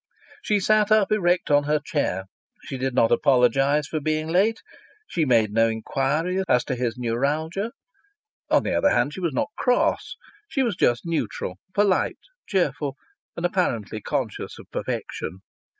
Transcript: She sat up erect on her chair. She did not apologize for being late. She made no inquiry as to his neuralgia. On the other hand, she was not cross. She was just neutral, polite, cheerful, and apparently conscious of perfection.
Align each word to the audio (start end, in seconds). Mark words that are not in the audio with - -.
She 0.41 0.59
sat 0.59 0.91
up 0.91 1.11
erect 1.11 1.51
on 1.51 1.65
her 1.65 1.77
chair. 1.79 2.23
She 2.63 2.79
did 2.79 2.95
not 2.95 3.11
apologize 3.11 3.85
for 3.85 3.99
being 3.99 4.27
late. 4.29 4.57
She 5.05 5.25
made 5.25 5.51
no 5.53 5.67
inquiry 5.69 6.41
as 6.49 6.63
to 6.63 6.75
his 6.75 6.97
neuralgia. 6.97 7.71
On 8.49 8.63
the 8.63 8.73
other 8.73 8.89
hand, 8.89 9.13
she 9.13 9.19
was 9.21 9.31
not 9.35 9.49
cross. 9.59 10.15
She 10.47 10.63
was 10.63 10.75
just 10.75 11.03
neutral, 11.05 11.59
polite, 11.75 12.17
cheerful, 12.47 12.95
and 13.37 13.45
apparently 13.45 14.01
conscious 14.01 14.57
of 14.57 14.65
perfection. 14.71 15.41